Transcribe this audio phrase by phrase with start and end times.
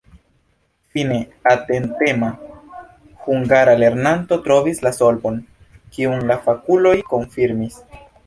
[0.93, 1.17] Fine
[1.51, 2.29] atentema
[3.27, 5.37] hungara lernanto trovis la solvon,
[5.99, 7.79] kiun la fakuloj konfirmis.